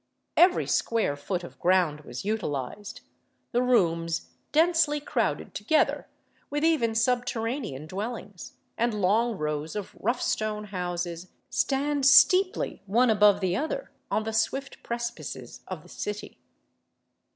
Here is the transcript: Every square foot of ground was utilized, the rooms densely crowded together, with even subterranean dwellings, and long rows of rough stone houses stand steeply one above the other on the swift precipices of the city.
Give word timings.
Every 0.35 0.65
square 0.65 1.15
foot 1.15 1.43
of 1.43 1.59
ground 1.59 2.01
was 2.05 2.25
utilized, 2.25 3.01
the 3.51 3.61
rooms 3.61 4.29
densely 4.51 4.99
crowded 4.99 5.53
together, 5.53 6.07
with 6.49 6.63
even 6.63 6.95
subterranean 6.95 7.85
dwellings, 7.85 8.53
and 8.79 8.99
long 8.99 9.37
rows 9.37 9.75
of 9.75 9.93
rough 9.99 10.19
stone 10.23 10.63
houses 10.63 11.27
stand 11.51 12.07
steeply 12.07 12.81
one 12.87 13.11
above 13.11 13.41
the 13.41 13.55
other 13.55 13.91
on 14.09 14.23
the 14.23 14.33
swift 14.33 14.81
precipices 14.81 15.61
of 15.67 15.83
the 15.83 15.89
city. 15.89 16.39